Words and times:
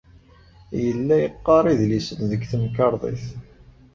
Yella 0.83 1.15
yeqqar 1.23 1.65
idlisen 1.71 2.21
deg 2.31 2.41
temkarḍit. 2.51 3.25